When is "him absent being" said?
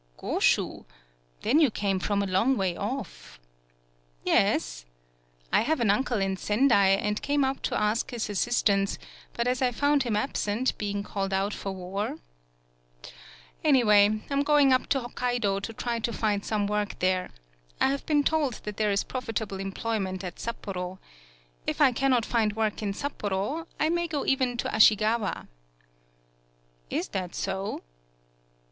10.01-11.03